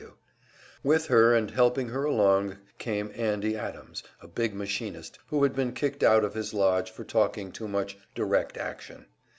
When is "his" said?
6.33-6.55